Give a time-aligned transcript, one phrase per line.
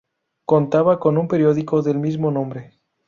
[0.45, 2.73] Contaba con un periódico del mismo nombre.